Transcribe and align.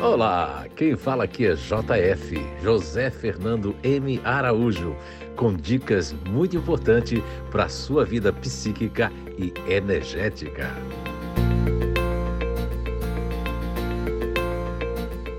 Olá, 0.00 0.68
quem 0.76 0.96
fala 0.96 1.24
aqui 1.24 1.44
é 1.44 1.54
JF, 1.54 2.36
José 2.62 3.10
Fernando 3.10 3.74
M. 3.82 4.20
Araújo, 4.22 4.96
com 5.34 5.52
dicas 5.52 6.12
muito 6.12 6.56
importantes 6.56 7.20
para 7.50 7.64
a 7.64 7.68
sua 7.68 8.04
vida 8.04 8.32
psíquica 8.32 9.12
e 9.36 9.52
energética. 9.68 10.70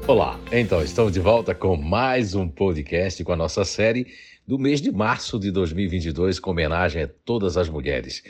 Olá, 0.06 0.38
então 0.52 0.84
estamos 0.84 1.14
de 1.14 1.22
volta 1.22 1.56
com 1.56 1.78
mais 1.78 2.36
um 2.36 2.46
podcast 2.46 3.24
com 3.24 3.32
a 3.32 3.38
nossa 3.38 3.64
série 3.64 4.08
do 4.46 4.60
mês 4.60 4.82
de 4.82 4.92
março 4.92 5.40
de 5.40 5.52
2022, 5.52 6.38
com 6.38 6.52
homenagem 6.52 7.04
a 7.04 7.08
todas 7.08 7.56
as 7.56 7.70
mulheres. 7.70 8.22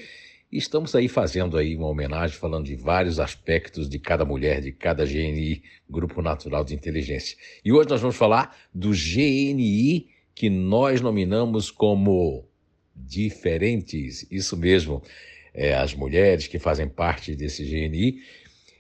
Estamos 0.52 0.96
aí 0.96 1.08
fazendo 1.08 1.58
aí 1.58 1.76
uma 1.76 1.88
homenagem, 1.88 2.36
falando 2.36 2.66
de 2.66 2.76
vários 2.76 3.20
aspectos 3.20 3.88
de 3.88 4.00
cada 4.00 4.26
mulher, 4.26 4.62
de 4.62 4.72
cada 4.72 5.06
GNI, 5.06 5.62
Grupo 5.88 6.24
Natural 6.24 6.64
de 6.64 6.74
Inteligência. 6.74 7.38
E 7.64 7.72
hoje 7.72 7.88
nós 7.88 8.02
vamos 8.02 8.16
falar 8.16 8.58
do 8.74 8.90
GNI 8.90 10.08
que 10.34 10.50
nós 10.50 11.02
nominamos 11.02 11.70
como 11.70 12.44
diferentes. 12.96 14.26
Isso 14.32 14.58
mesmo, 14.58 15.04
é, 15.54 15.76
as 15.76 15.94
mulheres 15.94 16.48
que 16.48 16.58
fazem 16.58 16.88
parte 16.90 17.36
desse 17.36 17.64
GNI, 17.64 18.20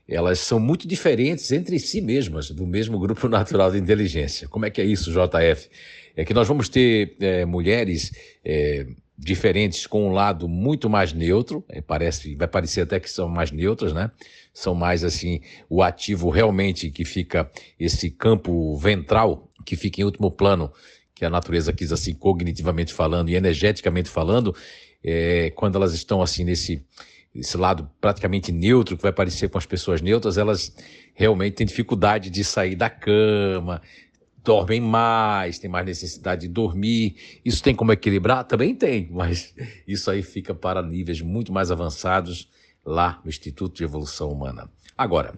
elas 0.07 0.40
são 0.40 0.59
muito 0.59 0.88
diferentes 0.88 1.51
entre 1.51 1.77
si 1.77 2.01
mesmas, 2.01 2.49
do 2.49 2.65
mesmo 2.65 2.98
Grupo 2.98 3.27
Natural 3.29 3.71
de 3.71 3.77
Inteligência. 3.77 4.48
Como 4.48 4.65
é 4.65 4.71
que 4.71 4.81
é 4.81 4.85
isso, 4.85 5.12
JF? 5.12 5.70
É 6.15 6.26
que 6.26 6.34
nós 6.34 6.48
vamos 6.48 6.67
ter 6.67 7.15
é, 7.20 7.45
mulheres. 7.45 8.12
É, 8.43 8.88
diferentes 9.19 9.85
com 9.85 10.07
um 10.07 10.13
lado 10.13 10.47
muito 10.47 10.89
mais 10.89 11.11
neutro, 11.11 11.63
é, 11.67 11.81
parece, 11.81 12.35
vai 12.35 12.47
parecer 12.47 12.81
até 12.81 12.99
que 12.99 13.09
são 13.09 13.27
mais 13.27 13.51
neutras, 13.51 13.91
né? 13.91 14.09
São 14.53 14.73
mais 14.73 15.03
assim, 15.03 15.41
o 15.69 15.83
ativo 15.83 16.29
realmente 16.29 16.89
que 16.89 17.03
fica 17.03 17.51
esse 17.77 18.09
campo 18.09 18.77
ventral 18.77 19.51
que 19.65 19.76
fica 19.76 20.01
em 20.01 20.05
último 20.05 20.31
plano, 20.31 20.71
que 21.13 21.26
a 21.26 21.29
natureza 21.29 21.73
quis 21.73 21.91
assim 21.91 22.13
cognitivamente 22.13 22.93
falando 22.93 23.29
e 23.29 23.35
energeticamente 23.35 24.09
falando, 24.09 24.55
é, 25.03 25.51
quando 25.51 25.76
elas 25.76 25.93
estão 25.93 26.21
assim 26.21 26.45
nesse 26.45 26.81
esse 27.35 27.55
lado 27.57 27.87
praticamente 28.01 28.51
neutro 28.51 28.98
que 28.98 29.04
vai 29.04 29.13
parecer 29.13 29.49
com 29.49 29.57
as 29.59 29.65
pessoas 29.65 30.01
neutras, 30.01 30.37
elas 30.37 30.76
realmente 31.13 31.54
têm 31.54 31.67
dificuldade 31.67 32.29
de 32.29 32.43
sair 32.43 32.76
da 32.76 32.89
cama, 32.89 33.81
dormem 34.43 34.82
mais, 34.82 35.59
têm 35.59 35.70
mais 35.70 35.85
necessidade 35.85 36.41
de 36.41 36.48
dormir. 36.48 37.15
Isso 37.43 37.62
tem 37.63 37.76
como 37.76 37.91
equilibrar? 37.91 38.43
Também 38.43 38.76
tem, 38.76 39.09
mas 39.12 39.54
isso 39.87 40.09
aí 40.09 40.23
fica 40.23 40.54
para 40.54 40.82
níveis 40.82 41.21
muito 41.21 41.51
mais 41.51 41.71
avançados 41.71 42.49
lá 42.85 43.20
no 43.23 43.29
Instituto 43.29 43.76
de 43.76 43.84
Evolução 43.84 44.32
Humana. 44.32 44.70
Agora, 44.98 45.34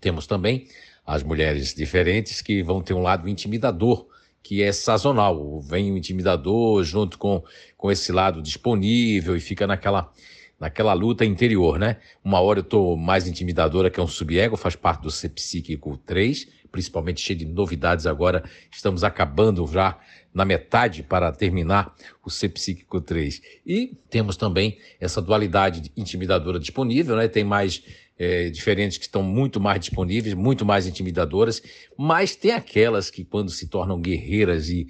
temos 0.00 0.26
também 0.26 0.68
as 1.06 1.22
mulheres 1.22 1.74
diferentes 1.74 2.42
que 2.42 2.62
vão 2.62 2.82
ter 2.82 2.94
um 2.94 3.02
lado 3.02 3.28
intimidador, 3.28 4.06
que 4.42 4.62
é 4.62 4.72
sazonal. 4.72 5.60
Vem 5.60 5.92
o 5.92 5.96
intimidador 5.96 6.82
junto 6.84 7.18
com, 7.18 7.42
com 7.76 7.90
esse 7.90 8.12
lado 8.12 8.42
disponível 8.42 9.36
e 9.36 9.40
fica 9.40 9.66
naquela 9.66 10.12
naquela 10.58 10.92
luta 10.92 11.24
interior, 11.24 11.78
né? 11.78 11.98
Uma 12.24 12.40
hora 12.40 12.60
eu 12.60 12.64
tô 12.64 12.96
mais 12.96 13.26
intimidadora, 13.26 13.90
que 13.90 14.00
é 14.00 14.02
um 14.02 14.08
subego, 14.08 14.56
faz 14.56 14.74
parte 14.74 15.02
do 15.02 15.10
ser 15.10 15.30
psíquico 15.30 15.96
3, 15.98 16.48
principalmente 16.70 17.20
cheio 17.20 17.38
de 17.38 17.44
novidades 17.44 18.06
agora. 18.06 18.44
Estamos 18.70 19.04
acabando 19.04 19.66
já 19.66 19.98
na 20.36 20.44
metade 20.44 21.02
para 21.02 21.32
terminar 21.32 21.94
o 22.22 22.28
Ser 22.28 22.50
Psíquico 22.50 23.00
3. 23.00 23.40
E 23.66 23.96
temos 24.10 24.36
também 24.36 24.76
essa 25.00 25.22
dualidade 25.22 25.90
intimidadora 25.96 26.58
disponível, 26.58 27.16
né? 27.16 27.26
Tem 27.26 27.42
mais 27.42 27.82
é, 28.18 28.50
diferentes 28.50 28.98
que 28.98 29.04
estão 29.04 29.22
muito 29.22 29.58
mais 29.58 29.80
disponíveis, 29.80 30.34
muito 30.34 30.62
mais 30.62 30.86
intimidadoras, 30.86 31.62
mas 31.96 32.36
tem 32.36 32.52
aquelas 32.52 33.08
que, 33.10 33.24
quando 33.24 33.50
se 33.50 33.66
tornam 33.68 33.98
guerreiras 33.98 34.68
e 34.68 34.86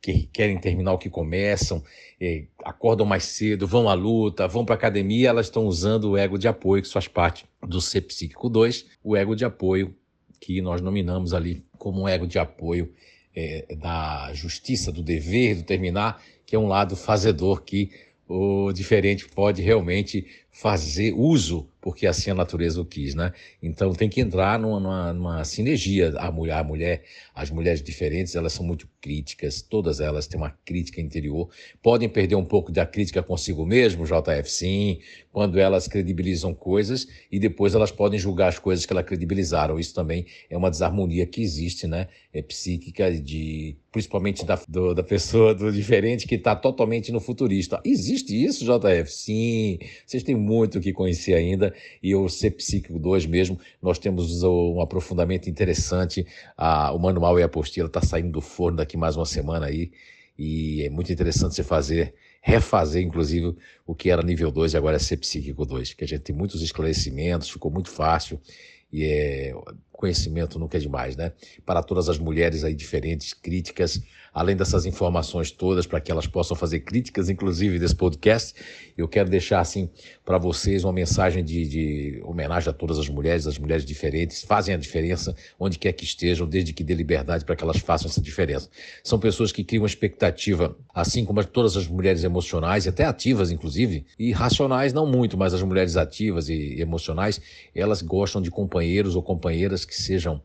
que 0.00 0.28
querem 0.32 0.58
terminar 0.58 0.92
o 0.92 0.98
que 0.98 1.10
começam, 1.10 1.82
é, 2.20 2.44
acordam 2.64 3.06
mais 3.06 3.24
cedo, 3.24 3.66
vão 3.66 3.88
à 3.88 3.94
luta, 3.94 4.48
vão 4.48 4.64
para 4.64 4.74
a 4.74 4.78
academia, 4.78 5.28
elas 5.28 5.46
estão 5.46 5.66
usando 5.66 6.10
o 6.10 6.16
ego 6.16 6.38
de 6.38 6.48
apoio, 6.48 6.82
que 6.82 6.88
faz 6.88 7.06
parte 7.06 7.44
do 7.62 7.80
Ser 7.80 8.02
Psíquico 8.02 8.48
2, 8.48 8.86
o 9.04 9.16
ego 9.16 9.36
de 9.36 9.44
apoio 9.44 9.94
que 10.40 10.62
nós 10.62 10.80
nominamos 10.80 11.34
ali 11.34 11.62
como 11.78 12.02
um 12.02 12.08
ego 12.08 12.26
de 12.26 12.38
apoio 12.38 12.92
é, 13.36 13.74
da 13.76 14.32
justiça, 14.32 14.90
do 14.90 15.02
dever, 15.02 15.56
do 15.56 15.62
terminar, 15.62 16.22
que 16.46 16.56
é 16.56 16.58
um 16.58 16.66
lado 16.66 16.96
fazedor 16.96 17.62
que 17.62 17.90
o 18.26 18.72
diferente 18.72 19.28
pode 19.28 19.60
realmente 19.60 20.26
fazer 20.50 21.12
uso 21.12 21.70
porque 21.80 22.06
assim 22.06 22.30
a 22.30 22.34
natureza 22.34 22.80
o 22.80 22.84
quis, 22.84 23.14
né? 23.14 23.32
Então 23.62 23.92
tem 23.92 24.08
que 24.08 24.20
entrar 24.20 24.58
numa, 24.58 24.78
numa, 24.78 25.12
numa, 25.12 25.44
sinergia. 25.44 26.12
A 26.18 26.30
mulher, 26.30 26.58
a 26.58 26.64
mulher, 26.64 27.02
as 27.34 27.50
mulheres 27.50 27.82
diferentes, 27.82 28.36
elas 28.36 28.52
são 28.52 28.64
muito 28.64 28.86
críticas, 29.00 29.62
todas 29.62 29.98
elas 29.98 30.26
têm 30.26 30.38
uma 30.38 30.50
crítica 30.64 31.00
interior. 31.00 31.48
Podem 31.82 32.08
perder 32.08 32.34
um 32.34 32.44
pouco 32.44 32.70
da 32.70 32.84
crítica 32.84 33.22
consigo 33.22 33.64
mesmo, 33.64 34.04
JF, 34.04 34.50
sim, 34.50 34.98
quando 35.32 35.58
elas 35.58 35.88
credibilizam 35.88 36.52
coisas 36.52 37.06
e 37.32 37.38
depois 37.38 37.74
elas 37.74 37.90
podem 37.90 38.18
julgar 38.18 38.48
as 38.48 38.58
coisas 38.58 38.84
que 38.84 38.92
elas 38.92 39.06
credibilizaram. 39.06 39.78
Isso 39.78 39.94
também 39.94 40.26
é 40.50 40.56
uma 40.56 40.70
desarmonia 40.70 41.26
que 41.26 41.40
existe, 41.40 41.86
né? 41.86 42.08
É 42.32 42.42
psíquica 42.42 43.10
de 43.10 43.76
principalmente 43.90 44.44
da, 44.44 44.60
do, 44.68 44.94
da 44.94 45.02
pessoa 45.02 45.52
do 45.52 45.72
diferente 45.72 46.26
que 46.26 46.36
está 46.36 46.54
totalmente 46.54 47.10
no 47.10 47.20
futurista. 47.20 47.80
Existe 47.84 48.40
isso, 48.40 48.64
JF? 48.64 49.10
Sim, 49.10 49.78
vocês 50.06 50.22
têm 50.22 50.36
muito 50.40 50.80
que 50.80 50.92
conhecer 50.92 51.34
ainda 51.34 51.74
e 52.02 52.14
o 52.14 52.28
Ser 52.28 52.52
Psíquico 52.52 52.98
2 52.98 53.26
mesmo, 53.26 53.58
nós 53.80 53.98
temos 53.98 54.42
um 54.42 54.80
aprofundamento 54.80 55.48
interessante. 55.48 56.26
o 56.92 56.98
manual 56.98 57.38
e 57.38 57.42
a 57.42 57.46
apostila 57.46 57.86
está 57.86 58.00
saindo 58.00 58.32
do 58.32 58.40
forno 58.40 58.78
daqui 58.78 58.96
mais 58.96 59.16
uma 59.16 59.26
semana 59.26 59.66
aí 59.66 59.92
e 60.38 60.84
é 60.84 60.90
muito 60.90 61.12
interessante 61.12 61.54
você 61.54 61.62
fazer, 61.62 62.14
refazer 62.40 63.02
inclusive 63.02 63.54
o 63.86 63.94
que 63.94 64.10
era 64.10 64.22
nível 64.22 64.50
2 64.50 64.72
e 64.72 64.76
agora 64.76 64.96
é 64.96 64.98
Ser 64.98 65.18
Psíquico 65.18 65.66
2, 65.66 65.94
que 65.94 66.04
a 66.04 66.08
gente 66.08 66.22
tem 66.22 66.34
muitos 66.34 66.62
esclarecimentos, 66.62 67.50
ficou 67.50 67.70
muito 67.70 67.90
fácil 67.90 68.40
e 68.92 69.04
é, 69.04 69.54
conhecimento 70.00 70.58
nunca 70.58 70.78
é 70.78 70.80
demais, 70.80 71.14
né? 71.14 71.32
Para 71.66 71.82
todas 71.82 72.08
as 72.08 72.18
mulheres 72.18 72.64
aí 72.64 72.74
diferentes, 72.74 73.34
críticas, 73.34 74.00
além 74.32 74.56
dessas 74.56 74.86
informações 74.86 75.50
todas, 75.50 75.86
para 75.86 76.00
que 76.00 76.10
elas 76.10 76.26
possam 76.26 76.56
fazer 76.56 76.80
críticas, 76.80 77.28
inclusive 77.28 77.78
desse 77.78 77.94
podcast, 77.94 78.54
eu 78.96 79.06
quero 79.08 79.28
deixar 79.28 79.60
assim 79.60 79.90
para 80.24 80.38
vocês 80.38 80.84
uma 80.84 80.92
mensagem 80.92 81.44
de, 81.44 81.66
de, 81.66 82.22
homenagem 82.24 82.70
a 82.70 82.72
todas 82.72 82.98
as 82.98 83.08
mulheres, 83.08 83.46
as 83.46 83.58
mulheres 83.58 83.84
diferentes, 83.84 84.42
fazem 84.42 84.74
a 84.74 84.78
diferença 84.78 85.34
onde 85.58 85.78
quer 85.78 85.92
que 85.92 86.04
estejam, 86.04 86.46
desde 86.46 86.72
que 86.72 86.84
dê 86.84 86.94
liberdade 86.94 87.44
para 87.44 87.56
que 87.56 87.64
elas 87.64 87.78
façam 87.78 88.08
essa 88.08 88.20
diferença. 88.20 88.70
São 89.02 89.18
pessoas 89.18 89.52
que 89.52 89.64
criam 89.64 89.82
uma 89.82 89.88
expectativa, 89.88 90.76
assim 90.94 91.24
como 91.24 91.44
todas 91.44 91.76
as 91.76 91.88
mulheres 91.88 92.24
emocionais, 92.24 92.86
até 92.86 93.04
ativas, 93.04 93.50
inclusive, 93.50 94.06
e 94.18 94.32
racionais 94.32 94.92
não 94.92 95.06
muito, 95.06 95.36
mas 95.36 95.52
as 95.52 95.62
mulheres 95.62 95.96
ativas 95.96 96.48
e 96.48 96.80
emocionais, 96.80 97.40
elas 97.74 98.02
gostam 98.02 98.40
de 98.40 98.50
companheiros 98.50 99.16
ou 99.16 99.22
companheiras 99.22 99.84
que 99.90 99.96
sejam 99.96 100.40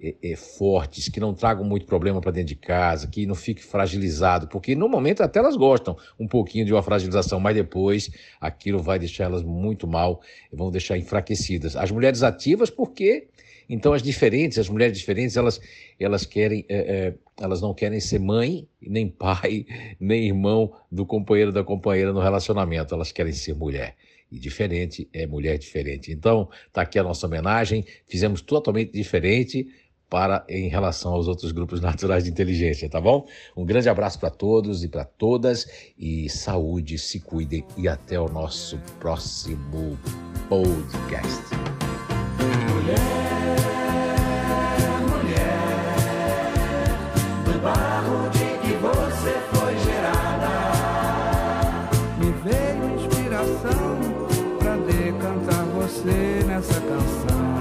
é, 0.00 0.14
é, 0.22 0.36
fortes, 0.36 1.08
que 1.08 1.20
não 1.20 1.32
tragam 1.34 1.64
muito 1.64 1.86
problema 1.86 2.20
para 2.20 2.30
dentro 2.30 2.48
de 2.48 2.56
casa, 2.56 3.06
que 3.06 3.26
não 3.26 3.34
fique 3.34 3.62
fragilizado, 3.62 4.48
porque 4.48 4.74
no 4.74 4.88
momento 4.88 5.22
até 5.22 5.38
elas 5.38 5.56
gostam 5.56 5.96
um 6.18 6.26
pouquinho 6.26 6.64
de 6.64 6.72
uma 6.72 6.82
fragilização, 6.82 7.38
mas 7.38 7.54
depois 7.54 8.10
aquilo 8.40 8.82
vai 8.82 8.98
deixar 8.98 9.24
elas 9.24 9.42
muito 9.42 9.86
mal, 9.86 10.20
vão 10.52 10.70
deixar 10.70 10.98
enfraquecidas. 10.98 11.76
As 11.76 11.90
mulheres 11.90 12.22
ativas, 12.22 12.70
porque 12.70 13.28
então 13.68 13.92
as 13.92 14.02
diferentes, 14.02 14.58
as 14.58 14.68
mulheres 14.68 14.98
diferentes, 14.98 15.36
elas 15.36 15.60
elas 15.98 16.24
querem, 16.24 16.64
é, 16.68 17.14
elas 17.40 17.60
não 17.60 17.74
querem 17.74 18.00
ser 18.00 18.18
mãe, 18.20 18.68
nem 18.80 19.08
pai, 19.08 19.66
nem 20.00 20.26
irmão 20.26 20.72
do 20.90 21.04
companheiro 21.04 21.52
da 21.52 21.64
companheira 21.64 22.12
no 22.12 22.20
relacionamento, 22.20 22.94
elas 22.94 23.12
querem 23.12 23.32
ser 23.32 23.54
mulher 23.54 23.96
e 24.30 24.38
diferente 24.38 25.08
é 25.12 25.26
mulher 25.26 25.58
diferente. 25.58 26.12
Então, 26.12 26.48
está 26.66 26.82
aqui 26.82 26.98
a 26.98 27.02
nossa 27.02 27.26
homenagem. 27.26 27.84
Fizemos 28.06 28.40
totalmente 28.40 28.92
diferente 28.92 29.68
para 30.08 30.44
em 30.48 30.68
relação 30.68 31.12
aos 31.12 31.28
outros 31.28 31.52
grupos 31.52 31.80
naturais 31.82 32.24
de 32.24 32.30
inteligência, 32.30 32.88
tá 32.88 33.00
bom? 33.00 33.26
Um 33.56 33.64
grande 33.64 33.88
abraço 33.88 34.18
para 34.18 34.30
todos 34.30 34.84
e 34.84 34.88
para 34.88 35.04
todas 35.04 35.66
e 35.98 36.28
saúde, 36.28 36.98
se 36.98 37.20
cuidem 37.20 37.64
e 37.76 37.88
até 37.88 38.18
o 38.18 38.28
nosso 38.28 38.78
próximo 39.00 39.98
podcast. 40.48 41.42
Mulher, 42.72 43.36
barro 47.66 48.28
de 48.30 48.46
que 48.62 48.74
você 48.76 49.32
foi 49.52 49.76
gerada, 49.80 50.52
me 52.18 52.30
veio 52.44 52.94
inspiração 52.94 53.85
nessa 56.56 56.80
canção. 56.80 57.55